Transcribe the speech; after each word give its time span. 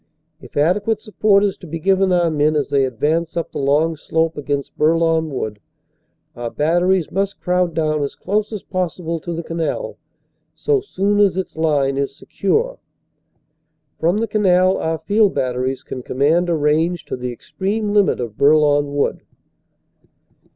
If 0.41 0.57
adequate 0.57 0.99
sup 0.99 1.19
port 1.19 1.43
is 1.43 1.57
to 1.57 1.67
be 1.67 1.77
given 1.77 2.11
our 2.11 2.31
men 2.31 2.55
as 2.55 2.69
they 2.71 2.85
advance 2.85 3.37
up 3.37 3.51
the 3.51 3.59
long 3.59 3.95
slope 3.95 4.35
against 4.35 4.75
Bourlon 4.75 5.29
Wood, 5.29 5.59
our 6.35 6.49
batteries 6.49 7.11
must 7.11 7.39
crowd 7.39 7.75
down 7.75 8.01
as 8.01 8.15
close 8.15 8.51
as 8.51 8.63
possible 8.63 9.19
to 9.19 9.31
the 9.31 9.43
canal 9.43 9.99
so 10.55 10.81
soon 10.81 11.19
as 11.19 11.37
its 11.37 11.55
line 11.55 11.97
is 11.99 12.15
secure. 12.15 12.79
From 13.99 14.17
the 14.17 14.27
canal 14.27 14.77
our 14.77 14.97
field 14.97 15.35
batteries 15.35 15.83
can 15.83 16.01
command 16.01 16.49
a 16.49 16.55
range 16.55 17.05
to 17.05 17.15
the 17.15 17.31
extreme 17.31 17.93
limit 17.93 18.19
of 18.19 18.39
Bourlon 18.39 18.95
Wood. 18.95 19.21